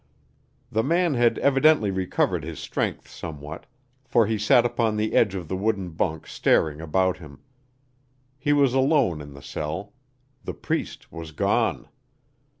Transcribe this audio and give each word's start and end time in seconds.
The 0.71 0.81
man 0.81 1.13
had 1.13 1.37
evidently 1.37 1.91
recovered 1.91 2.43
his 2.43 2.57
strength 2.59 3.07
somewhat, 3.07 3.67
for 4.03 4.25
he 4.25 4.39
sat 4.39 4.65
upon 4.65 4.97
the 4.97 5.13
edge 5.13 5.35
of 5.35 5.47
the 5.47 5.55
wooden 5.55 5.91
bunk 5.91 6.25
staring 6.25 6.81
about 6.81 7.19
him. 7.19 7.39
He 8.39 8.51
was 8.51 8.73
alone 8.73 9.21
in 9.21 9.33
the 9.35 9.43
cell 9.43 9.93
the 10.43 10.55
Priest 10.55 11.11
was 11.11 11.31
gone! 11.31 11.87